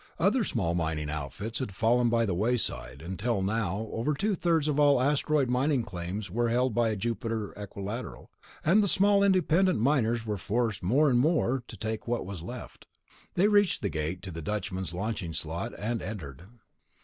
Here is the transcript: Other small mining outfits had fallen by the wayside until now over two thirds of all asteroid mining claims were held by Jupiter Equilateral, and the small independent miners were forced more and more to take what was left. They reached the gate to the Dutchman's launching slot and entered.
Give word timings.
Other 0.17 0.43
small 0.43 0.73
mining 0.73 1.11
outfits 1.11 1.59
had 1.59 1.75
fallen 1.75 2.09
by 2.09 2.25
the 2.25 2.33
wayside 2.33 3.03
until 3.03 3.43
now 3.43 3.87
over 3.91 4.15
two 4.15 4.33
thirds 4.33 4.67
of 4.67 4.79
all 4.79 4.99
asteroid 4.99 5.47
mining 5.47 5.83
claims 5.83 6.31
were 6.31 6.49
held 6.49 6.73
by 6.73 6.95
Jupiter 6.95 7.53
Equilateral, 7.55 8.31
and 8.65 8.81
the 8.83 8.87
small 8.87 9.21
independent 9.21 9.79
miners 9.79 10.25
were 10.25 10.37
forced 10.39 10.81
more 10.81 11.07
and 11.11 11.19
more 11.19 11.63
to 11.67 11.77
take 11.77 12.07
what 12.07 12.25
was 12.25 12.41
left. 12.41 12.87
They 13.35 13.47
reached 13.47 13.83
the 13.83 13.89
gate 13.89 14.23
to 14.23 14.31
the 14.31 14.41
Dutchman's 14.41 14.91
launching 14.95 15.33
slot 15.33 15.71
and 15.77 16.01
entered. 16.01 16.45